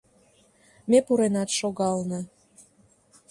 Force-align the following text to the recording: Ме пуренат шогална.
Ме 0.89 0.99
пуренат 1.05 1.49
шогална. 1.59 2.19